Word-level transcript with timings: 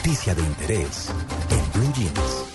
noticia 0.00 0.34
de 0.34 0.40
interés 0.40 1.12
en 1.50 1.72
Blue 1.78 1.92
Jeans. 1.92 2.46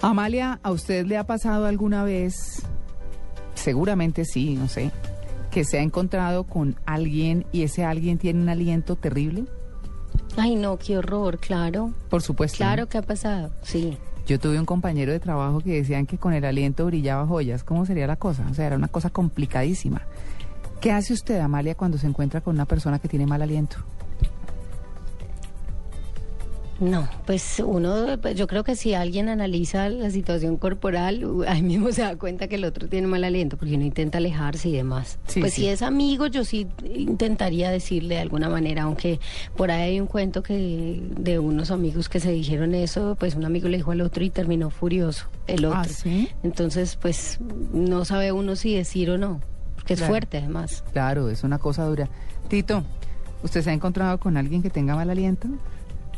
Amalia, 0.00 0.60
¿a 0.62 0.70
usted 0.70 1.04
le 1.06 1.16
ha 1.16 1.24
pasado 1.24 1.66
alguna 1.66 2.04
vez, 2.04 2.62
seguramente 3.54 4.24
sí, 4.24 4.54
no 4.54 4.68
sé, 4.68 4.92
que 5.50 5.64
se 5.64 5.80
ha 5.80 5.82
encontrado 5.82 6.44
con 6.44 6.76
alguien 6.86 7.46
y 7.50 7.64
ese 7.64 7.84
alguien 7.84 8.18
tiene 8.18 8.42
un 8.42 8.48
aliento 8.48 8.94
terrible? 8.94 9.46
Ay, 10.36 10.54
no, 10.54 10.78
qué 10.78 10.96
horror, 10.98 11.40
claro. 11.40 11.92
Por 12.10 12.22
supuesto. 12.22 12.58
Claro 12.58 12.88
que 12.88 12.98
ha 12.98 13.02
pasado, 13.02 13.50
sí. 13.62 13.98
Yo 14.24 14.38
tuve 14.38 14.60
un 14.60 14.66
compañero 14.66 15.10
de 15.10 15.18
trabajo 15.18 15.58
que 15.58 15.72
decían 15.72 16.06
que 16.06 16.16
con 16.16 16.32
el 16.32 16.44
aliento 16.44 16.86
brillaba 16.86 17.26
joyas. 17.26 17.64
¿Cómo 17.64 17.86
sería 17.86 18.06
la 18.06 18.16
cosa? 18.16 18.46
O 18.48 18.54
sea, 18.54 18.68
era 18.68 18.76
una 18.76 18.88
cosa 18.88 19.10
complicadísima. 19.10 20.02
¿Qué 20.84 20.92
hace 20.92 21.14
usted, 21.14 21.40
Amalia, 21.40 21.74
cuando 21.74 21.96
se 21.96 22.06
encuentra 22.06 22.42
con 22.42 22.56
una 22.56 22.66
persona 22.66 22.98
que 22.98 23.08
tiene 23.08 23.24
mal 23.24 23.40
aliento? 23.40 23.78
No, 26.78 27.08
pues 27.24 27.62
uno, 27.64 28.18
pues 28.20 28.36
yo 28.36 28.46
creo 28.46 28.64
que 28.64 28.76
si 28.76 28.92
alguien 28.92 29.30
analiza 29.30 29.88
la 29.88 30.10
situación 30.10 30.58
corporal, 30.58 31.24
ahí 31.48 31.62
mismo 31.62 31.90
se 31.90 32.02
da 32.02 32.16
cuenta 32.16 32.48
que 32.48 32.56
el 32.56 32.66
otro 32.66 32.86
tiene 32.86 33.06
mal 33.06 33.24
aliento, 33.24 33.56
porque 33.56 33.76
uno 33.76 33.84
intenta 33.86 34.18
alejarse 34.18 34.68
y 34.68 34.72
demás. 34.72 35.18
Sí, 35.26 35.40
pues 35.40 35.54
sí. 35.54 35.62
si 35.62 35.68
es 35.68 35.80
amigo, 35.80 36.26
yo 36.26 36.44
sí 36.44 36.66
intentaría 36.84 37.70
decirle 37.70 38.16
de 38.16 38.20
alguna 38.20 38.50
manera, 38.50 38.82
aunque 38.82 39.20
por 39.56 39.70
ahí 39.70 39.92
hay 39.92 40.00
un 40.00 40.06
cuento 40.06 40.42
que 40.42 41.00
de 41.18 41.38
unos 41.38 41.70
amigos 41.70 42.10
que 42.10 42.20
se 42.20 42.30
dijeron 42.30 42.74
eso, 42.74 43.16
pues 43.18 43.36
un 43.36 43.46
amigo 43.46 43.70
le 43.70 43.78
dijo 43.78 43.92
al 43.92 44.02
otro 44.02 44.22
y 44.22 44.28
terminó 44.28 44.68
furioso, 44.68 45.28
el 45.46 45.64
otro. 45.64 45.78
¿Ah, 45.80 45.84
sí? 45.84 46.28
Entonces, 46.42 46.96
pues 47.00 47.38
no 47.72 48.04
sabe 48.04 48.32
uno 48.32 48.54
si 48.54 48.74
decir 48.74 49.08
o 49.08 49.16
no, 49.16 49.40
es 49.92 49.98
Claro. 49.98 50.12
fuerte 50.12 50.38
además. 50.38 50.82
Claro, 50.92 51.28
es 51.28 51.44
una 51.44 51.58
cosa 51.58 51.84
dura. 51.84 52.08
Tito, 52.48 52.82
¿usted 53.42 53.62
se 53.62 53.70
ha 53.70 53.72
encontrado 53.74 54.18
con 54.18 54.36
alguien 54.36 54.62
que 54.62 54.70
tenga 54.70 54.94
mal 54.94 55.10
aliento? 55.10 55.48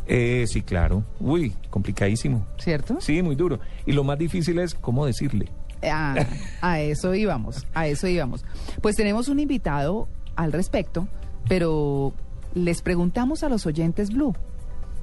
Eh, 0.07 0.45
sí, 0.47 0.63
claro. 0.63 1.03
Uy, 1.19 1.53
complicadísimo. 1.71 2.47
¿Cierto? 2.59 3.01
Sí, 3.01 3.23
muy 3.23 3.35
duro. 3.35 3.59
Y 3.87 3.93
lo 3.93 4.05
más 4.05 4.19
difícil 4.19 4.59
es 4.61 4.75
cómo 4.75 5.05
decirle. 5.05 5.51
Ah, 5.83 6.15
a 6.61 6.81
eso 6.81 7.15
íbamos, 7.15 7.67
a 7.75 7.87
eso 7.89 8.07
íbamos. 8.07 8.45
Pues 8.81 8.97
tenemos 8.97 9.29
un 9.29 9.41
invitado 9.41 10.09
al 10.37 10.53
respecto, 10.53 11.09
pero 11.49 12.13
les 12.55 12.83
preguntamos 12.83 13.43
a 13.43 13.49
los 13.49 13.67
oyentes 13.67 14.11
Blue 14.11 14.35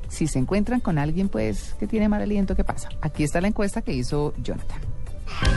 si 0.09 0.27
se 0.27 0.37
encuentran 0.37 0.79
con 0.79 0.99
alguien 0.99 1.27
pues 1.27 1.75
que 1.79 1.87
tiene 1.87 2.07
mal 2.07 2.21
aliento, 2.21 2.55
¿qué 2.55 2.63
pasa? 2.63 2.89
Aquí 3.01 3.23
está 3.23 3.41
la 3.41 3.47
encuesta 3.47 3.81
que 3.81 3.93
hizo 3.93 4.33
Jonathan. 4.43 4.79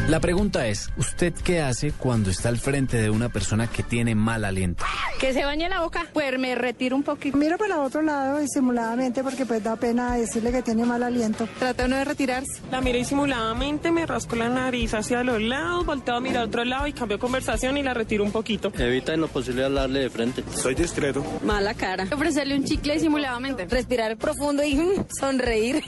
La 0.09 0.21
pregunta 0.21 0.69
es, 0.69 0.91
¿usted 0.97 1.35
qué 1.35 1.61
hace 1.61 1.91
cuando 1.91 2.31
está 2.31 2.49
al 2.49 2.59
frente 2.59 2.97
de 2.97 3.11
una 3.11 3.29
persona 3.29 3.67
que 3.67 3.83
tiene 3.83 4.15
mal 4.15 4.45
aliento? 4.45 4.85
Que 5.19 5.33
se 5.33 5.45
bañe 5.45 5.69
la 5.69 5.81
boca, 5.81 6.07
pues 6.13 6.39
me 6.39 6.55
retiro 6.55 6.95
un 6.95 7.03
poquito. 7.03 7.37
Miro 7.37 7.59
para 7.59 7.81
otro 7.81 8.03
lado 8.03 8.39
disimuladamente 8.39 9.25
porque 9.25 9.45
pues 9.47 9.65
da 9.65 9.75
pena 9.75 10.15
decirle 10.15 10.53
que 10.53 10.63
tiene 10.63 10.85
mal 10.85 11.03
aliento. 11.03 11.49
Trata 11.59 11.87
uno 11.87 11.97
de 11.97 12.05
retirarse. 12.05 12.63
La 12.71 12.81
miro 12.81 12.99
disimuladamente, 12.99 13.91
me 13.91 14.07
rasco 14.07 14.37
la 14.37 14.49
nariz 14.49 14.95
hacia 14.95 15.25
los 15.25 15.43
lados, 15.43 15.85
volteo 15.85 16.15
a 16.15 16.21
mirar 16.21 16.43
a 16.43 16.47
otro 16.47 16.65
lado 16.65 16.87
y 16.87 16.93
cambio 16.93 17.19
conversación 17.19 17.77
y 17.77 17.83
la 17.83 17.93
retiro 17.93 18.23
un 18.23 18.31
poquito. 18.31 18.73
Evita 18.79 19.13
en 19.13 19.23
lo 19.23 19.29
posible 19.29 19.65
hablarle 19.65 20.01
de 20.01 20.11
frente. 20.11 20.45
Soy 20.55 20.77
discreto. 20.77 21.25
Mala 21.43 21.75
cara. 21.75 22.07
Ofrecerle 22.13 22.55
un 22.57 22.65
chicle 22.65 22.95
disimuladamente. 22.95 23.67
Respirar 23.67 24.17
profundo 24.17 24.63
y 24.63 24.77
mm, 24.77 25.07
sonreír. 25.19 25.83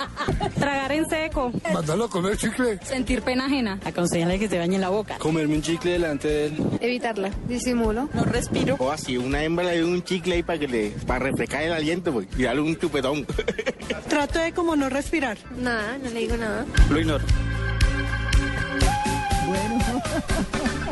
Tragar 0.58 0.92
en 0.92 1.08
seco. 1.08 1.52
Mándalo 1.72 2.04
a 2.04 2.08
comer 2.08 2.36
chicle. 2.36 2.78
Sentir 2.82 3.20
pena 3.28 3.44
ajena. 3.44 3.78
Aconsejarle 3.84 4.38
que 4.38 4.48
se 4.48 4.58
bañe 4.58 4.78
la 4.78 4.88
boca. 4.88 5.18
Comerme 5.18 5.56
un 5.56 5.60
chicle 5.60 5.92
delante 5.92 6.28
de 6.28 6.46
él. 6.46 6.56
Evitarla. 6.80 7.30
Disimulo. 7.46 8.08
No 8.14 8.24
respiro. 8.24 8.76
O 8.78 8.90
así, 8.90 9.18
una 9.18 9.44
hembra 9.44 9.66
le 9.66 9.76
dio 9.76 9.86
un 9.86 10.02
chicle 10.02 10.36
ahí 10.36 10.42
para 10.42 10.58
que 10.58 10.66
le, 10.66 10.90
para 11.06 11.26
refrescar 11.26 11.62
el 11.62 11.74
aliento, 11.74 12.10
pues, 12.10 12.26
y 12.38 12.44
darle 12.44 12.62
un 12.62 12.74
chupetón. 12.78 13.26
Trato 14.08 14.38
de 14.38 14.52
como 14.52 14.76
no 14.76 14.88
respirar. 14.88 15.36
Nada, 15.60 15.98
no 15.98 16.08
le 16.08 16.20
digo 16.20 16.38
nada. 16.38 16.64
Lo 16.88 16.98
ignoro. 16.98 17.24
Bueno. 19.46 20.02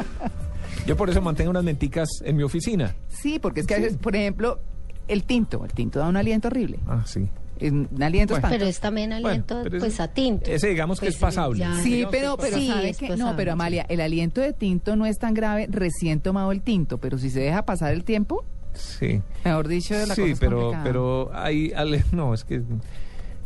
Yo 0.86 0.94
por 0.94 1.08
eso 1.08 1.22
mantengo 1.22 1.50
unas 1.50 1.64
menticas 1.64 2.08
en 2.22 2.36
mi 2.36 2.42
oficina. 2.42 2.94
Sí, 3.08 3.38
porque 3.38 3.60
es 3.60 3.66
que 3.66 3.76
a 3.76 3.78
veces, 3.78 3.96
por 3.96 4.14
ejemplo, 4.14 4.60
el 5.08 5.24
tinto, 5.24 5.64
el 5.64 5.72
tinto 5.72 6.00
da 6.00 6.08
un 6.08 6.18
aliento 6.18 6.48
horrible. 6.48 6.80
Ah, 6.86 7.02
sí. 7.06 7.30
Es 7.58 7.72
Un 7.72 7.88
aliento 8.02 8.34
Bueno. 8.34 8.46
espantoso. 8.46 8.50
Pero 8.50 8.66
es 8.66 8.80
también 8.80 9.12
aliento, 9.12 9.54
Bueno, 9.54 9.70
pero 9.70 9.80
pues 9.80 9.98
a 10.00 10.08
tinto. 10.08 10.50
Ese 10.50 10.68
digamos 10.68 11.00
que 11.00 11.06
Pues, 11.06 11.14
es 11.14 11.20
pasable. 11.20 11.58
ya. 11.60 11.74
Sí, 11.82 12.00
que 12.00 12.06
pero, 12.08 12.36
pero 12.36 12.56
Sí, 12.58 12.68
¿sabe 12.68 12.90
es 12.90 12.96
qué? 12.98 13.06
pasable, 13.08 13.24
No, 13.30 13.36
pero 13.36 13.50
sí. 13.50 13.52
Amalia, 13.52 13.86
el 13.88 14.00
aliento 14.00 14.40
de 14.40 14.52
tinto 14.52 14.94
no 14.96 15.06
es 15.06 15.18
tan 15.18 15.32
grave 15.34 15.66
recién 15.70 16.20
tomado 16.20 16.52
el 16.52 16.60
tinto, 16.62 16.98
pero 16.98 17.16
si 17.18 17.30
se 17.30 17.40
deja 17.40 17.64
pasar 17.64 17.92
el 17.94 18.04
tiempo, 18.04 18.44
Sí. 18.74 19.22
mejor 19.44 19.68
dicho, 19.68 19.94
la 19.94 20.00
cosa 20.00 20.14
Sí, 20.16 20.22
es 20.32 20.38
pero, 20.38 20.56
complicada. 20.58 20.84
pero 20.84 21.30
hay, 21.32 21.72
ale- 21.74 22.04
no, 22.12 22.34
es 22.34 22.44
que 22.44 22.62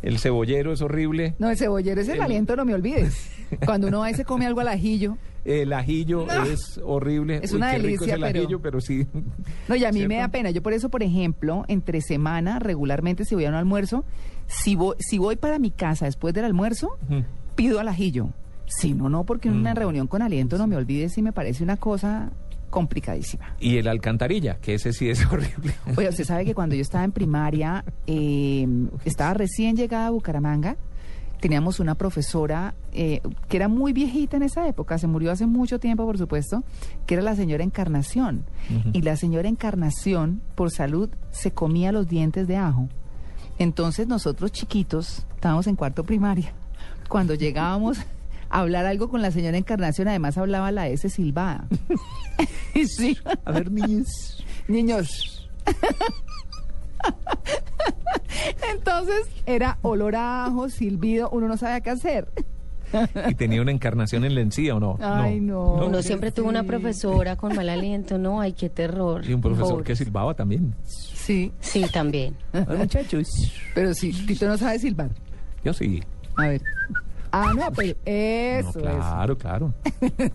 el 0.01 0.19
cebollero 0.19 0.73
es 0.73 0.81
horrible. 0.81 1.35
No, 1.39 1.49
el 1.49 1.57
cebollero 1.57 2.01
es 2.01 2.07
el, 2.09 2.15
El- 2.15 2.21
aliento, 2.23 2.55
no 2.55 2.65
me 2.65 2.73
olvides. 2.73 3.15
Cuando 3.65 3.87
uno 3.87 3.99
va 3.99 4.11
y 4.11 4.13
se 4.15 4.25
come 4.25 4.45
algo 4.45 4.59
al 4.59 4.67
ajillo. 4.67 5.17
El 5.45 5.73
ajillo 5.73 6.25
No. 6.27 6.43
es 6.45 6.79
horrible. 6.83 7.39
Es 7.43 7.51
Uy, 7.51 7.57
una 7.57 7.71
qué 7.71 7.77
rico 7.77 7.87
delicia, 8.05 8.07
es 8.07 8.13
el 8.13 8.21
pero- 8.21 8.39
ajillo, 8.43 8.61
pero 8.61 8.81
sí. 8.81 9.07
No, 9.67 9.75
y 9.75 9.85
a 9.85 9.91
mí 9.91 10.07
me 10.07 10.17
da 10.17 10.27
pena. 10.27 10.51
Yo 10.51 10.61
por 10.61 10.73
eso, 10.73 10.89
por 10.89 11.03
ejemplo, 11.03 11.65
entre 11.67 12.01
semana, 12.01 12.59
regularmente, 12.59 13.25
si 13.25 13.35
voy 13.35 13.45
a 13.45 13.49
un 13.49 13.55
almuerzo, 13.55 14.03
si 14.47 14.75
voy, 14.75 14.95
si 14.99 15.17
voy 15.17 15.35
para 15.37 15.57
mi 15.59 15.71
casa 15.71 16.05
después 16.05 16.33
del 16.33 16.45
almuerzo, 16.45 16.97
pido 17.55 17.79
al 17.79 17.87
ajillo. 17.87 18.29
Si 18.67 18.93
no, 18.93 19.09
no, 19.09 19.25
porque 19.25 19.49
en 19.49 19.55
una 19.55 19.73
Mm. 19.73 19.77
reunión 19.77 20.07
con 20.07 20.21
aliento, 20.21 20.57
no 20.57 20.65
me 20.67 20.75
olvides, 20.77 21.13
si 21.13 21.21
me 21.21 21.33
parece 21.33 21.63
una 21.63 21.75
cosa 21.77 22.31
complicadísima. 22.69 23.53
Y 23.59 23.77
el 23.77 23.87
alcantarilla, 23.89 24.55
que 24.61 24.75
ese 24.75 24.93
sí 24.93 25.09
es 25.09 25.25
horrible. 25.31 25.73
Oye, 25.97 26.07
usted 26.07 26.23
sabe 26.23 26.45
que 26.45 26.53
cuando 26.55 26.73
yo 26.75 26.81
estaba 26.81 27.03
en 27.03 27.11
primaria, 27.11 27.83
eh, 28.07 28.65
estaba 29.03 29.33
recién 29.33 29.75
llegada 29.75 30.07
a 30.07 30.09
Bucaramanga, 30.11 30.77
teníamos 31.41 31.79
una 31.79 31.95
profesora 31.95 32.75
eh, 32.93 33.19
que 33.49 33.57
era 33.57 33.67
muy 33.67 33.91
viejita 33.93 34.37
en 34.37 34.43
esa 34.43 34.67
época, 34.67 34.97
se 34.97 35.07
murió 35.07 35.31
hace 35.31 35.47
mucho 35.47 35.79
tiempo, 35.79 36.05
por 36.05 36.17
supuesto, 36.17 36.63
que 37.05 37.15
era 37.15 37.23
la 37.23 37.35
señora 37.35 37.63
Encarnación. 37.63 38.45
Ujú. 38.69 38.91
Y 38.93 39.01
la 39.01 39.17
señora 39.17 39.49
Encarnación, 39.49 40.41
por 40.55 40.71
salud, 40.71 41.09
se 41.31 41.51
comía 41.51 41.91
los 41.91 42.07
dientes 42.07 42.47
de 42.47 42.57
ajo. 42.57 42.87
Entonces 43.57 44.07
nosotros 44.07 44.51
chiquitos, 44.51 45.25
estábamos 45.33 45.67
en 45.67 45.75
cuarto 45.75 46.03
primaria, 46.03 46.53
cuando 47.09 47.33
llegábamos 47.33 47.97
a 48.49 48.59
hablar 48.59 48.85
algo 48.85 49.09
con 49.09 49.23
la 49.23 49.31
señora 49.31 49.57
Encarnación, 49.57 50.07
además 50.07 50.37
hablaba 50.37 50.71
la 50.71 50.87
S 50.89 51.09
silbada. 51.09 51.67
sí. 52.87 53.17
A 53.45 53.51
ver, 53.51 53.71
niños. 53.71 54.45
Niños. 54.67 55.49
Entonces 58.71 59.27
era 59.45 59.77
olor 59.81 60.15
a 60.15 60.45
ajo, 60.45 60.69
silbido, 60.69 61.29
uno 61.31 61.47
no 61.47 61.57
sabía 61.57 61.81
qué 61.81 61.89
hacer. 61.91 62.27
¿Y 63.29 63.35
tenía 63.35 63.61
una 63.61 63.71
encarnación 63.71 64.25
en 64.25 64.35
la 64.35 64.41
encía 64.41 64.75
o 64.75 64.79
no? 64.79 64.97
Ay, 64.99 65.39
no. 65.39 65.75
Uno 65.75 66.01
siempre 66.01 66.31
tuvo 66.31 66.49
una 66.49 66.63
profesora 66.63 67.35
con 67.37 67.55
mal 67.55 67.69
aliento, 67.69 68.17
no, 68.17 68.41
ay, 68.41 68.51
qué 68.53 68.69
terror. 68.69 69.25
Y 69.25 69.33
un 69.33 69.39
profesor 69.41 69.71
Pobre. 69.71 69.83
que 69.85 69.95
silbaba 69.95 70.33
también. 70.33 70.75
Sí, 70.85 71.51
Sí, 71.61 71.85
también. 71.93 72.35
Hola, 72.53 72.79
muchachos. 72.79 73.29
pero 73.73 73.93
sí, 73.93 74.11
Tito 74.27 74.47
no 74.47 74.57
sabe 74.57 74.77
silbar. 74.79 75.09
Yo 75.63 75.73
sí. 75.73 76.03
A 76.35 76.47
ver. 76.47 76.61
Ah, 77.31 77.53
no, 77.55 77.71
pero 77.75 77.97
eso, 78.05 78.79
No, 78.79 78.81
claro, 78.81 79.37
claro. 79.37 79.73
eso. 79.83 80.31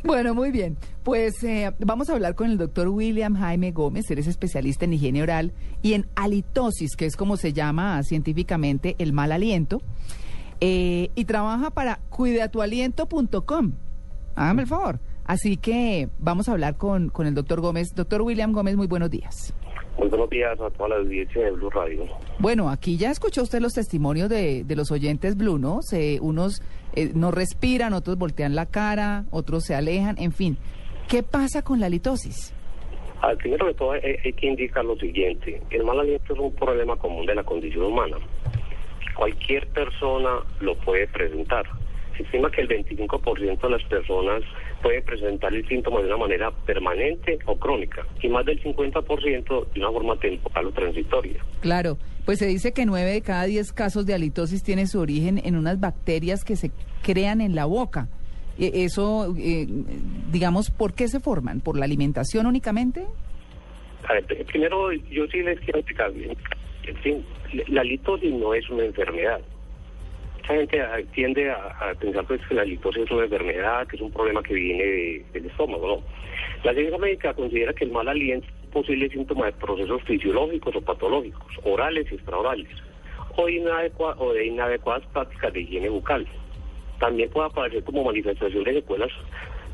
Bueno, 0.04 0.34
muy 0.34 0.50
bien. 0.50 0.76
Pues 1.02 1.42
eh, 1.44 1.72
vamos 1.78 2.08
a 2.08 2.14
hablar 2.14 2.34
con 2.34 2.50
el 2.50 2.58
doctor 2.58 2.88
William 2.88 3.34
Jaime 3.36 3.70
Gómez. 3.72 4.10
Él 4.10 4.18
es 4.18 4.26
especialista 4.26 4.84
en 4.84 4.94
higiene 4.94 5.22
oral 5.22 5.52
y 5.82 5.92
en 5.94 6.06
halitosis, 6.16 6.96
que 6.96 7.06
es 7.06 7.16
como 7.16 7.36
se 7.36 7.52
llama 7.52 8.02
científicamente 8.02 8.96
el 8.98 9.12
mal 9.12 9.32
aliento. 9.32 9.82
Eh, 10.60 11.10
y 11.14 11.24
trabaja 11.24 11.70
para 11.70 12.00
cuidatualiento.com. 12.08 13.72
Hágame 14.34 14.62
el 14.62 14.68
favor. 14.68 15.00
Así 15.24 15.56
que 15.58 16.08
vamos 16.18 16.48
a 16.48 16.52
hablar 16.52 16.76
con, 16.76 17.10
con 17.10 17.26
el 17.26 17.34
doctor 17.34 17.60
Gómez. 17.60 17.88
Doctor 17.94 18.22
William 18.22 18.52
Gómez, 18.52 18.76
muy 18.76 18.86
buenos 18.86 19.10
días. 19.10 19.52
Muy 19.98 20.08
buenos 20.08 20.30
días 20.30 20.60
a 20.60 20.70
toda 20.70 20.90
la 20.90 20.96
audiencia 20.96 21.42
de 21.44 21.50
Blue 21.50 21.70
Radio. 21.70 22.06
Bueno, 22.38 22.70
aquí 22.70 22.96
ya 22.96 23.10
escuchó 23.10 23.42
usted 23.42 23.60
los 23.60 23.72
testimonios 23.72 24.28
de, 24.28 24.62
de 24.62 24.76
los 24.76 24.92
oyentes 24.92 25.36
Blue, 25.36 25.58
¿no? 25.58 25.82
Se, 25.82 26.20
unos 26.20 26.62
eh, 26.94 27.10
no 27.14 27.32
respiran, 27.32 27.92
otros 27.92 28.16
voltean 28.16 28.54
la 28.54 28.66
cara, 28.66 29.24
otros 29.32 29.64
se 29.64 29.74
alejan, 29.74 30.16
en 30.18 30.30
fin. 30.30 30.56
¿Qué 31.08 31.24
pasa 31.24 31.62
con 31.62 31.80
la 31.80 31.88
litosis? 31.88 32.54
Al 33.22 33.36
primero 33.38 33.66
de 33.66 33.74
todo 33.74 33.90
hay, 33.92 34.00
hay 34.24 34.32
que 34.32 34.46
indicar 34.46 34.84
lo 34.84 34.96
siguiente. 34.96 35.60
El 35.70 35.82
mal 35.82 35.98
aliento 35.98 36.32
es 36.32 36.38
un 36.38 36.54
problema 36.54 36.94
común 36.94 37.26
de 37.26 37.34
la 37.34 37.42
condición 37.42 37.86
humana. 37.86 38.18
Cualquier 39.16 39.66
persona 39.68 40.30
lo 40.60 40.76
puede 40.76 41.08
presentar. 41.08 41.66
Se 42.18 42.24
estima 42.24 42.50
que 42.50 42.60
el 42.62 42.68
25% 42.68 43.60
de 43.60 43.70
las 43.70 43.82
personas 43.84 44.42
puede 44.82 45.00
presentar 45.02 45.54
el 45.54 45.66
síntoma 45.68 46.00
de 46.00 46.06
una 46.08 46.16
manera 46.18 46.50
permanente 46.50 47.38
o 47.46 47.56
crónica 47.56 48.04
y 48.20 48.28
más 48.28 48.44
del 48.44 48.60
50% 48.62 49.72
de 49.72 49.80
una 49.80 49.90
forma 49.92 50.16
temporal 50.18 50.66
o 50.66 50.72
transitoria. 50.72 51.42
Claro, 51.60 51.96
pues 52.26 52.40
se 52.40 52.46
dice 52.46 52.72
que 52.72 52.84
nueve 52.86 53.12
de 53.12 53.22
cada 53.22 53.44
diez 53.44 53.72
casos 53.72 54.04
de 54.04 54.14
halitosis 54.14 54.62
tiene 54.64 54.86
su 54.88 54.98
origen 55.00 55.40
en 55.44 55.54
unas 55.56 55.78
bacterias 55.80 56.44
que 56.44 56.56
se 56.56 56.70
crean 57.02 57.40
en 57.40 57.54
la 57.54 57.64
boca. 57.66 58.08
E- 58.58 58.82
Eso, 58.84 59.32
eh, 59.38 59.66
digamos, 60.32 60.70
¿por 60.70 60.92
qué 60.94 61.06
se 61.06 61.20
forman? 61.20 61.60
¿Por 61.60 61.78
la 61.78 61.84
alimentación 61.84 62.46
únicamente? 62.46 63.06
A 64.08 64.14
ver, 64.14 64.26
primero, 64.46 64.92
yo 64.92 65.26
sí 65.28 65.40
les 65.42 65.58
quiero 65.60 65.78
explicar 65.78 66.12
bien. 66.12 66.36
En 66.84 66.96
fin, 66.96 67.24
la 67.68 67.84
litosis 67.84 68.32
no 68.34 68.54
es 68.54 68.68
una 68.70 68.84
enfermedad. 68.84 69.40
Mucha 70.48 70.60
gente 70.60 71.06
tiende 71.12 71.50
a, 71.50 71.94
pensar 72.00 72.24
pues, 72.24 72.40
que 72.48 72.54
la 72.54 72.64
litosis 72.64 73.02
es 73.02 73.10
una 73.10 73.24
enfermedad, 73.24 73.86
que 73.86 73.96
es 73.96 74.02
un 74.02 74.10
problema 74.10 74.42
que 74.42 74.54
viene 74.54 74.82
de- 74.82 75.24
del 75.34 75.46
estómago, 75.46 75.86
¿no? 75.86 76.02
La 76.64 76.72
ciencia 76.72 76.96
médica 76.96 77.34
considera 77.34 77.74
que 77.74 77.84
el 77.84 77.90
mal 77.90 78.08
aliento 78.08 78.46
es 78.46 78.64
un 78.64 78.70
posible 78.70 79.10
síntoma 79.10 79.44
de 79.46 79.52
procesos 79.52 80.02
fisiológicos 80.04 80.74
o 80.74 80.80
patológicos, 80.80 81.52
orales 81.64 82.10
y 82.10 82.14
extraorales, 82.14 82.66
o, 83.36 83.42
o 83.44 84.32
de 84.32 84.46
inadecuadas 84.46 85.04
prácticas 85.12 85.52
de 85.52 85.60
higiene 85.60 85.90
bucal. 85.90 86.26
También 86.98 87.28
puede 87.28 87.48
aparecer 87.48 87.84
como 87.84 88.04
manifestación 88.04 88.64
de 88.64 88.72
secuelas 88.72 89.10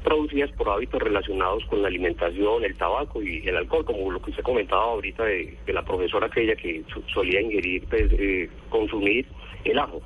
producidas 0.02 0.50
por 0.52 0.68
hábitos 0.70 1.00
relacionados 1.00 1.64
con 1.66 1.82
la 1.82 1.88
alimentación, 1.88 2.64
el 2.64 2.76
tabaco 2.76 3.22
y 3.22 3.46
el 3.46 3.56
alcohol, 3.56 3.84
como 3.84 4.10
lo 4.10 4.20
que 4.20 4.30
usted 4.30 4.42
comentaba 4.42 4.82
ahorita 4.82 5.24
de, 5.24 5.56
de 5.64 5.72
la 5.72 5.84
profesora 5.84 6.26
aquella 6.26 6.56
que 6.56 6.82
solía 7.12 7.40
ingerir, 7.40 7.86
pues, 7.88 8.12
eh, 8.18 8.50
consumir 8.70 9.24
el 9.64 9.78
ajo. 9.78 10.02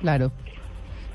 Claro. 0.00 0.32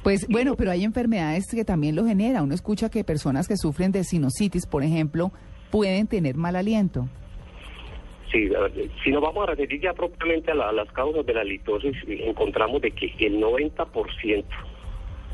Pues 0.04 0.28
bueno, 0.30 0.56
pero 0.56 0.72
hay 0.72 0.84
enfermedades 0.86 1.46
que 1.52 1.66
también 1.66 1.96
lo 1.96 2.06
genera. 2.06 2.42
Uno 2.42 2.54
escucha 2.56 2.90
que 2.90 3.04
personas 3.04 3.48
que 3.48 3.58
sufren 3.58 3.92
de 3.92 4.04
sinusitis, 4.04 4.66
por 4.66 4.84
ejemplo, 4.84 5.32
pueden 5.72 6.08
tener 6.08 6.36
mal 6.36 6.56
aliento. 6.56 7.08
Sí, 8.32 8.48
si 9.04 9.10
nos 9.12 9.22
vamos 9.22 9.44
a 9.44 9.52
referir 9.52 9.82
ya 9.82 9.92
propiamente 9.94 10.52
a, 10.52 10.56
la- 10.56 10.70
a 10.70 10.72
las 10.72 10.90
causas 10.92 11.26
de 11.26 11.34
la 11.34 11.44
litosis, 11.44 11.96
encontramos 12.08 12.82
de 12.82 12.92
que 12.92 13.12
el 13.26 13.40
90% 13.42 14.46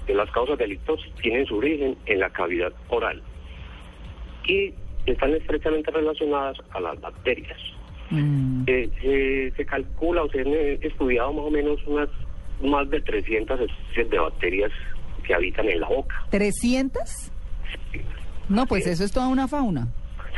de 0.08 0.14
las 0.16 0.32
causas 0.32 0.58
de 0.58 0.68
litosis 0.68 1.14
tienen 1.22 1.46
su 1.46 1.58
origen 1.58 1.98
en 2.06 2.20
la 2.20 2.30
cavidad 2.30 2.72
oral 2.90 3.22
y 4.48 4.74
están 5.06 5.34
estrechamente 5.34 5.92
relacionadas 5.92 6.58
a 6.72 6.80
las 6.80 7.00
bacterias. 7.02 7.60
Mm. 8.12 8.64
Eh, 8.68 8.90
eh, 9.04 9.52
se 9.58 9.66
calcula 9.66 10.24
o 10.24 10.30
se 10.30 10.42
han 10.42 10.48
eh, 10.48 10.80
estudiado 10.82 11.34
más 11.34 11.46
o 11.46 11.52
menos 11.52 11.80
unas 11.88 12.08
más 12.62 12.90
de 12.90 13.02
300 13.02 13.60
especies 13.60 14.10
de 14.10 14.19
bacterias 14.19 14.72
que 15.25 15.34
habitan 15.34 15.68
en 15.68 15.80
la 15.81 15.88
boca. 15.88 16.16
¿300? 16.31 17.31
No, 18.50 18.66
pues 18.68 18.86
eso 18.88 19.04
es 19.04 19.12
toda 19.12 19.28
una 19.28 19.48
fauna. 19.48 19.88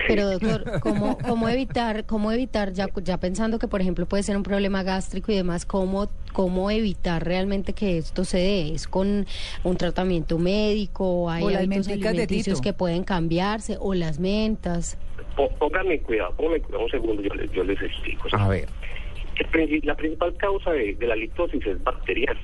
Pero 0.08 0.30
doctor, 0.30 0.64
¿cómo, 0.82 1.18
cómo 1.18 1.50
evitar, 1.50 2.06
cómo 2.06 2.32
evitar 2.32 2.72
ya, 2.74 2.88
ya 3.04 3.18
pensando 3.18 3.60
que 3.60 3.68
por 3.68 3.82
ejemplo 3.82 4.06
puede 4.06 4.24
ser 4.24 4.38
un 4.38 4.44
problema 4.44 4.84
gástrico 4.84 5.32
y 5.32 5.36
demás, 5.36 5.66
cómo, 5.66 6.10
cómo 6.34 6.70
evitar 6.70 7.26
realmente 7.26 7.74
que 7.74 7.98
esto 7.98 8.24
se 8.24 8.38
dé? 8.38 8.74
¿Es 8.74 8.88
con 8.88 9.26
un 9.64 9.78
tratamiento 9.78 10.38
médico? 10.38 11.30
¿Hay 11.30 11.44
O 11.44 11.48
hábitos 11.48 11.88
alimenticios 11.88 12.62
que 12.62 12.74
pueden 12.74 13.04
cambiarse? 13.04 13.78
¿O 13.80 13.94
las 13.94 14.20
mentas? 14.20 14.98
Pónganme 15.60 16.00
cuidado, 16.02 16.34
pónganme 16.36 16.62
cuidado 16.62 16.84
un 16.84 16.92
segundo, 16.92 17.22
yo 17.22 17.34
les, 17.34 17.52
yo 17.52 17.64
les 17.64 17.82
explico. 17.82 18.28
A 18.32 18.48
ver. 18.48 18.68
La 19.84 19.96
principal 19.96 20.36
causa 20.38 20.72
de, 20.72 20.96
de 20.96 21.08
la 21.08 21.16
litosis 21.16 21.66
es 21.66 21.84
bacteriana 21.84 22.40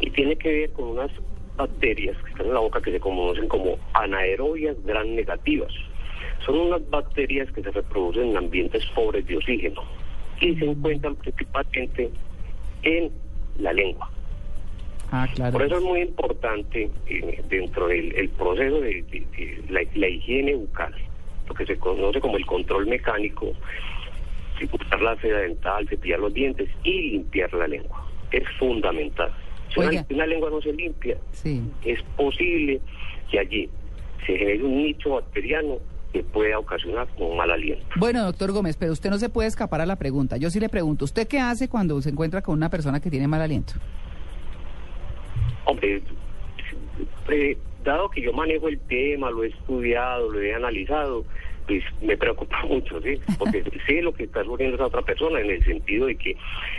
y 0.00 0.10
tiene 0.10 0.36
que 0.36 0.48
ver 0.52 0.72
con 0.72 0.88
unas 0.90 1.10
bacterias 1.56 2.16
que 2.24 2.30
están 2.30 2.46
en 2.46 2.54
la 2.54 2.60
boca 2.60 2.80
que 2.80 2.92
se 2.92 3.00
conocen 3.00 3.48
como 3.48 3.78
anaerobias 3.94 4.76
gran 4.84 5.14
negativas. 5.14 5.72
Son 6.44 6.56
unas 6.58 6.88
bacterias 6.90 7.50
que 7.52 7.62
se 7.62 7.70
reproducen 7.70 8.30
en 8.30 8.36
ambientes 8.36 8.84
pobres 8.94 9.26
de 9.26 9.36
oxígeno 9.36 9.82
y 10.40 10.54
se 10.56 10.64
encuentran 10.64 11.14
principalmente 11.16 12.10
en 12.82 13.12
la 13.58 13.72
lengua. 13.72 14.10
Ah, 15.10 15.28
claro. 15.34 15.52
Por 15.52 15.62
eso 15.62 15.76
es 15.76 15.82
muy 15.84 16.00
importante 16.00 16.90
eh, 17.06 17.42
dentro 17.48 17.88
del 17.88 18.14
el 18.16 18.28
proceso 18.30 18.80
de, 18.80 19.02
de- 19.02 19.26
de 19.36 19.62
la, 19.68 19.82
la 19.94 20.08
higiene 20.08 20.54
bucal, 20.54 20.94
lo 21.48 21.54
que 21.54 21.66
se 21.66 21.76
conoce 21.78 22.20
como 22.20 22.38
el 22.38 22.46
control 22.46 22.86
mecánico, 22.86 23.52
quitar 24.58 25.00
la 25.02 25.16
seda 25.20 25.38
dental, 25.38 25.88
cepillar 25.88 26.20
los 26.20 26.32
dientes 26.34 26.68
y 26.84 27.10
limpiar 27.12 27.52
la 27.54 27.66
lengua. 27.68 28.06
Es 28.30 28.44
fundamental. 28.58 29.30
Si 29.72 29.80
una, 29.80 29.88
Oiga. 29.88 30.06
una 30.10 30.26
lengua 30.26 30.50
no 30.50 30.60
se 30.60 30.72
limpia, 30.72 31.16
Sí. 31.32 31.62
es 31.84 32.02
posible 32.16 32.80
que 33.30 33.38
allí 33.38 33.68
se 34.26 34.36
genere 34.38 34.62
un 34.62 34.76
nicho 34.82 35.10
bacteriano 35.10 35.78
que 36.12 36.22
pueda 36.22 36.58
ocasionar 36.58 37.08
un 37.16 37.36
mal 37.38 37.50
aliento. 37.50 37.84
Bueno, 37.96 38.22
doctor 38.24 38.52
Gómez, 38.52 38.76
pero 38.76 38.92
usted 38.92 39.08
no 39.08 39.18
se 39.18 39.30
puede 39.30 39.48
escapar 39.48 39.80
a 39.80 39.86
la 39.86 39.96
pregunta. 39.96 40.36
Yo 40.36 40.50
sí 40.50 40.60
le 40.60 40.68
pregunto, 40.68 41.06
¿usted 41.06 41.26
qué 41.26 41.38
hace 41.40 41.68
cuando 41.68 42.00
se 42.02 42.10
encuentra 42.10 42.42
con 42.42 42.54
una 42.54 42.68
persona 42.68 43.00
que 43.00 43.10
tiene 43.10 43.26
mal 43.28 43.40
aliento? 43.40 43.72
Hombre, 45.64 46.02
eh, 47.30 47.56
dado 47.84 48.10
que 48.10 48.20
yo 48.20 48.32
manejo 48.32 48.68
el 48.68 48.78
tema, 48.80 49.30
lo 49.30 49.42
he 49.44 49.48
estudiado, 49.48 50.30
lo 50.30 50.40
he 50.40 50.54
analizado, 50.54 51.24
pues 51.66 51.82
me 52.02 52.16
preocupa 52.16 52.62
mucho, 52.68 53.00
¿sí? 53.02 53.18
Porque 53.38 53.62
sé 53.86 54.02
lo 54.02 54.12
que 54.12 54.24
está 54.24 54.44
sufriendo 54.44 54.76
esa 54.76 54.86
otra 54.86 55.02
persona 55.02 55.40
en 55.40 55.50
el 55.50 55.64
sentido 55.64 56.06
de 56.06 56.16
que 56.16 56.36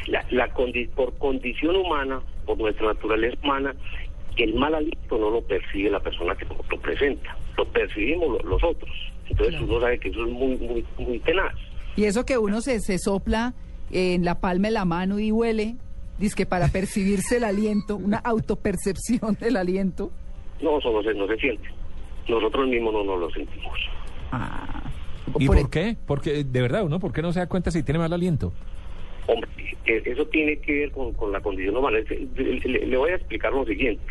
la, 0.07 0.25
la 0.31 0.53
condi- 0.53 0.89
por 0.89 1.17
condición 1.17 1.75
humana, 1.75 2.21
por 2.45 2.57
nuestra 2.57 2.87
naturaleza 2.87 3.37
humana, 3.43 3.75
el 4.37 4.53
mal 4.55 4.73
aliento 4.75 5.17
no 5.17 5.29
lo 5.29 5.41
percibe 5.41 5.89
la 5.91 5.99
persona 5.99 6.35
que 6.35 6.45
lo 6.45 6.79
presenta, 6.81 7.37
lo 7.57 7.65
percibimos 7.65 8.29
lo- 8.43 8.49
los 8.49 8.63
otros. 8.63 8.91
Entonces 9.29 9.59
uno 9.61 9.79
sabe 9.79 9.99
que 9.99 10.09
eso 10.09 10.25
es 10.25 10.31
muy, 10.31 10.55
muy, 10.57 10.85
muy 10.97 11.19
tenaz. 11.19 11.53
Y 11.95 12.05
eso 12.05 12.25
que 12.25 12.37
uno 12.37 12.61
se, 12.61 12.79
se 12.79 12.97
sopla 12.97 13.53
en 13.91 14.25
la 14.25 14.39
palma 14.41 14.67
de 14.69 14.73
la 14.73 14.85
mano 14.85 15.19
y 15.19 15.31
huele, 15.31 15.75
dice 16.17 16.35
que 16.35 16.45
para 16.47 16.67
percibirse 16.69 17.37
el 17.37 17.43
aliento, 17.43 17.95
una 17.95 18.17
autopercepción 18.23 19.35
del 19.39 19.55
aliento. 19.57 20.11
No, 20.61 20.79
eso 20.79 20.91
no 20.91 21.03
se, 21.03 21.13
no 21.13 21.27
se 21.27 21.37
siente. 21.37 21.67
Nosotros 22.27 22.67
mismos 22.67 22.93
no 22.93 23.03
nos 23.03 23.19
lo 23.19 23.29
sentimos. 23.31 23.77
Ah, 24.35 24.81
¿Y 25.39 25.45
por 25.45 25.55
por 25.55 25.57
el- 25.57 25.69
qué? 25.69 25.95
Porque, 26.07 26.43
de 26.43 26.61
verdad, 26.61 26.85
¿no? 26.85 26.99
¿Por 26.99 27.13
qué 27.13 27.21
no 27.21 27.31
se 27.31 27.39
da 27.39 27.47
cuenta 27.47 27.69
si 27.71 27.83
tiene 27.83 27.99
mal 27.99 28.11
aliento? 28.11 28.51
Hombre, 29.27 29.49
eh, 29.85 30.01
eso 30.05 30.25
tiene 30.27 30.57
que 30.59 30.73
ver 30.73 30.91
con, 30.91 31.13
con 31.13 31.31
la 31.31 31.39
condición 31.39 31.77
humana. 31.77 31.99
Le- 32.35 32.85
le 32.87 32.97
voy 32.97 33.11
a 33.11 33.15
explicar 33.15 33.53
lo 33.53 33.63
siguiente. 33.65 34.03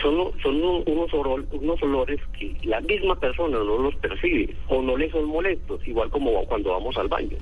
Son, 0.00 0.14
son 0.40 0.62
un- 0.62 0.84
unos, 0.86 1.12
unos 1.52 1.82
olores 1.82 2.20
que 2.38 2.54
la 2.62 2.80
misma 2.80 3.18
persona 3.18 3.58
no 3.58 3.78
los 3.78 3.94
percibe 3.96 4.54
o 4.68 4.80
no 4.80 4.96
le 4.96 5.10
son 5.10 5.24
molestos, 5.24 5.86
igual 5.86 6.08
como 6.10 6.44
cuando 6.46 6.70
vamos 6.70 6.96
al 6.96 7.08
baño. 7.08 7.36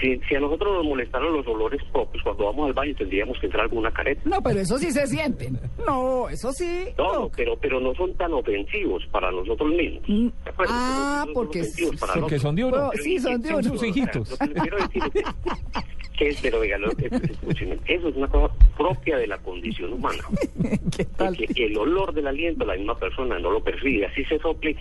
Si, 0.00 0.18
si 0.28 0.34
a 0.34 0.40
nosotros 0.40 0.74
nos 0.74 0.84
molestaran 0.84 1.32
los 1.32 1.46
olores 1.46 1.80
propios 1.92 2.22
cuando 2.22 2.44
vamos 2.46 2.66
al 2.68 2.72
baño, 2.74 2.94
tendríamos 2.96 3.38
que 3.38 3.46
entrar 3.46 3.64
alguna 3.64 3.90
careta. 3.90 4.20
No, 4.26 4.40
pero 4.42 4.60
eso 4.60 4.76
sí 4.78 4.90
se 4.90 5.06
sienten. 5.06 5.58
No, 5.86 6.28
eso 6.28 6.52
sí. 6.52 6.84
No, 6.98 7.12
no, 7.20 7.30
pero, 7.34 7.56
pero 7.56 7.80
no 7.80 7.94
son 7.94 8.14
tan 8.16 8.32
ofensivos 8.34 9.04
para 9.10 9.30
nosotros 9.30 9.70
mismos. 9.70 10.02
Mm, 10.08 10.28
ah, 10.68 11.20
No 11.20 11.24
son 11.24 11.34
porque 11.34 11.60
Porque 11.62 11.96
nosotros. 12.20 12.42
son 12.42 12.54
de 12.54 12.64
uno. 12.64 12.76
Bueno, 12.76 12.90
sí, 13.02 13.18
son 13.18 13.40
de 13.40 13.48
Son 13.48 13.58
uno. 13.60 13.70
sus 13.70 13.82
hijitos. 13.88 14.30
Lo 14.30 14.36
que 14.38 14.46
les 14.54 14.62
quiero 14.62 14.76
decir 14.78 15.02
es 15.04 15.10
que, 15.10 15.22
pero 16.42 16.60
oiga, 16.60 16.78
lo- 16.78 16.90
es- 16.92 17.12
escúcheme, 17.12 17.78
eso 17.86 18.08
es 18.08 18.16
una 18.16 18.26
cosa 18.28 18.52
propia 18.76 19.16
de 19.18 19.26
la 19.26 19.38
condición 19.38 19.92
humana. 19.92 20.22
¿Qué 20.96 21.04
tal? 21.04 21.34
De 21.36 21.46
que 21.48 21.66
el 21.66 21.76
olor 21.78 22.12
del 22.12 22.26
aliento 22.26 22.64
la 22.64 22.74
misma 22.76 22.96
persona 22.98 23.38
no 23.38 23.50
lo 23.50 23.62
percibe, 23.62 24.06
así 24.06 24.24
se 24.24 24.38
sople 24.38 24.76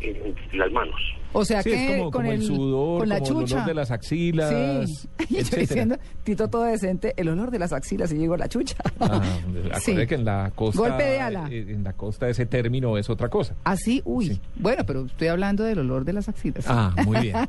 en 0.00 0.58
las 0.58 0.70
manos. 0.72 0.94
O 1.32 1.44
sea 1.44 1.62
Sí, 1.62 1.70
que 1.70 1.84
es 1.84 1.98
como, 1.98 2.10
con 2.10 2.22
como 2.22 2.32
el, 2.32 2.42
sudor, 2.42 2.98
con 3.00 3.08
la 3.10 3.18
como 3.20 3.40
el 3.40 3.46
chucha. 3.46 3.56
olor 3.56 3.66
de 3.66 3.74
las 3.74 3.90
axilas, 3.90 4.48
Sí. 4.88 5.08
Y 5.28 5.34
yo 5.34 5.40
etcétera. 5.40 5.60
diciendo, 5.60 5.96
Tito 6.24 6.48
todo 6.48 6.62
decente, 6.64 7.12
el 7.16 7.28
olor 7.28 7.50
de 7.50 7.58
las 7.58 7.72
axilas 7.74 8.10
y 8.12 8.16
llegó 8.16 8.36
la 8.36 8.48
chucha. 8.48 8.76
Ah, 9.00 9.20
Sí. 9.80 9.94
que 10.06 10.14
en 10.14 10.24
la 10.24 10.50
costa, 10.54 10.80
Golpe 10.80 11.02
de 11.02 11.20
ala. 11.20 11.46
eh, 11.50 11.66
en 11.68 11.84
la 11.84 11.92
costa 11.92 12.28
ese 12.28 12.46
término 12.46 12.96
es 12.96 13.10
otra 13.10 13.28
cosa. 13.28 13.54
Así, 13.64 14.00
uy. 14.06 14.28
Sí. 14.28 14.40
Bueno, 14.56 14.84
pero 14.86 15.04
estoy 15.06 15.28
hablando 15.28 15.64
del 15.64 15.80
olor 15.80 16.04
de 16.04 16.12
las 16.14 16.28
axilas. 16.28 16.64
Ah, 16.68 16.94
muy 17.04 17.20
bien. 17.20 17.36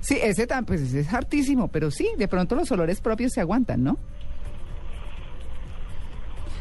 Sí, 0.00 0.18
ese 0.22 0.46
tan, 0.46 0.64
pues 0.64 0.80
ese 0.80 1.00
es 1.00 1.12
hartísimo, 1.12 1.68
pero 1.68 1.90
sí, 1.90 2.08
de 2.16 2.26
pronto 2.26 2.54
los 2.56 2.70
olores 2.72 3.00
propios 3.00 3.32
se 3.32 3.40
aguantan, 3.42 3.84
¿no? 3.84 3.98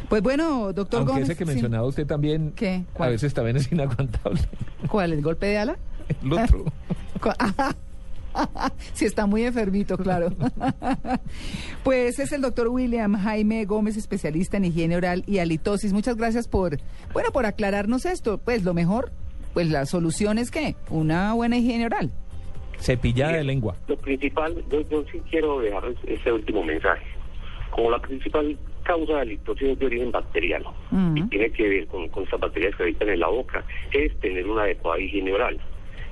Pues 0.09 0.23
bueno, 0.23 0.73
doctor 0.73 0.99
Aunque 0.99 1.13
Gómez. 1.13 1.29
ese 1.29 1.37
que 1.37 1.45
sí. 1.45 1.51
mencionaba 1.51 1.85
usted 1.87 2.05
también, 2.07 2.51
¿Qué? 2.55 2.83
a 2.97 3.07
veces 3.07 3.33
también 3.33 3.57
es 3.57 3.71
inaguantable. 3.71 4.41
¿Cuál? 4.87 5.13
¿El 5.13 5.21
golpe 5.21 5.45
de 5.47 5.57
ala? 5.59 5.77
El 6.23 6.33
otro. 6.33 6.65
Sí, 8.93 9.05
está 9.05 9.25
muy 9.25 9.43
enfermito, 9.43 9.97
claro. 9.97 10.29
Pues 11.83 12.19
es 12.19 12.31
el 12.31 12.41
doctor 12.41 12.67
William 12.67 13.15
Jaime 13.15 13.65
Gómez, 13.65 13.97
especialista 13.97 14.57
en 14.57 14.65
higiene 14.65 14.97
oral 14.97 15.23
y 15.25 15.39
halitosis. 15.39 15.93
Muchas 15.93 16.17
gracias 16.17 16.47
por, 16.47 16.77
bueno, 17.13 17.31
por 17.31 17.45
aclararnos 17.45 18.05
esto. 18.05 18.37
Pues 18.37 18.63
lo 18.63 18.73
mejor, 18.73 19.11
pues 19.53 19.69
la 19.69 19.85
solución 19.85 20.37
es 20.37 20.51
que 20.51 20.75
una 20.89 21.33
buena 21.33 21.57
higiene 21.57 21.85
oral. 21.85 22.11
Cepillada 22.79 23.37
de 23.37 23.43
lengua. 23.43 23.75
Lo 23.87 23.97
principal, 23.97 24.63
yo, 24.71 24.81
yo 24.89 25.03
sí 25.11 25.21
quiero 25.29 25.59
dejar 25.61 25.83
este 26.05 26.31
último 26.31 26.63
mensaje. 26.63 27.05
Como 27.71 27.91
la 27.91 27.99
principal 27.99 28.57
causa 28.83 29.19
de 29.19 29.25
litosis 29.25 29.69
es 29.69 29.79
de 29.79 29.85
origen 29.85 30.11
bacteriano 30.11 30.73
Ujú. 30.91 31.17
y 31.17 31.23
tiene 31.29 31.49
que 31.51 31.67
ver 31.67 31.87
con, 31.87 32.07
con 32.09 32.23
estas 32.23 32.39
bacterias 32.39 32.75
que 32.75 32.83
habitan 32.83 33.09
en 33.09 33.19
la 33.19 33.27
boca, 33.27 33.63
es 33.91 34.17
tener 34.19 34.47
una 34.47 34.63
adecuada 34.63 34.99
higiene 34.99 35.33
oral, 35.33 35.59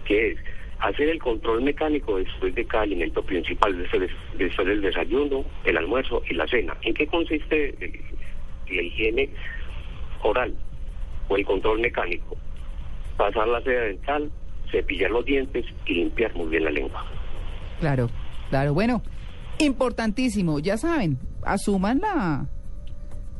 que 0.05 0.31
es 0.31 0.37
hacer 0.79 1.09
el 1.09 1.19
control 1.19 1.63
mecánico 1.63 2.17
después 2.17 2.53
de 2.53 2.65
cada 2.65 2.83
alimento 2.83 3.23
principal, 3.23 3.77
después, 3.77 4.09
después 4.37 4.67
del 4.67 4.81
desayuno, 4.81 5.43
el 5.63 5.77
almuerzo 5.77 6.21
y 6.29 6.33
la 6.35 6.47
cena. 6.47 6.75
¿En 6.81 6.93
qué 6.93 7.07
consiste 7.07 7.69
eh, 7.79 8.01
la 8.69 8.81
higiene 8.81 9.29
oral 10.23 10.53
o 11.29 11.35
el 11.35 11.45
control 11.45 11.79
mecánico? 11.79 12.37
Pasar 13.17 13.47
la 13.47 13.61
seda 13.61 13.81
dental, 13.81 14.31
cepillar 14.71 15.09
los 15.11 15.25
dientes 15.25 15.65
y 15.85 15.93
limpiar 15.95 16.35
muy 16.35 16.47
bien 16.47 16.65
la 16.65 16.71
lengua. 16.71 17.05
Claro, 17.79 18.09
claro. 18.49 18.73
Bueno, 18.73 19.01
importantísimo. 19.59 20.59
Ya 20.59 20.77
saben, 20.77 21.17
asuman 21.43 21.99
la... 21.99 22.47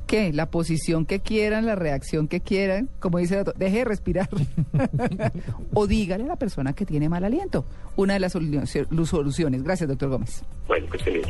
¿Qué? 0.07 0.31
La 0.33 0.45
posición 0.49 1.05
que 1.05 1.19
quieran, 1.19 1.65
la 1.65 1.75
reacción 1.75 2.27
que 2.29 2.39
quieran. 2.39 2.89
Como 2.99 3.17
dice 3.19 3.37
el 3.37 3.43
doctor, 3.43 3.59
deje 3.59 3.77
de 3.79 3.85
respirar. 3.85 4.29
o 5.73 5.85
dígale 5.85 6.23
a 6.23 6.27
la 6.27 6.35
persona 6.37 6.73
que 6.73 6.85
tiene 6.85 7.09
mal 7.09 7.23
aliento. 7.25 7.65
Una 7.97 8.13
de 8.13 8.19
las 8.21 8.33
solu- 8.35 9.05
soluciones. 9.05 9.63
Gracias, 9.63 9.89
doctor 9.89 10.09
Gómez. 10.09 10.43
Bueno, 10.67 10.87
que 10.89 11.11
bien. 11.11 11.25